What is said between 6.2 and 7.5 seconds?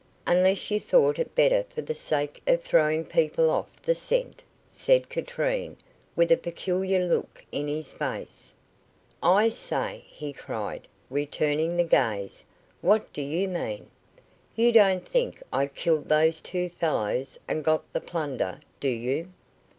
a peculiar look